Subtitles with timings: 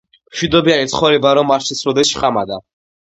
[0.35, 2.59] მშვიდობიანი ცხოვრება რომ არ შეცვლოდეს შხამადა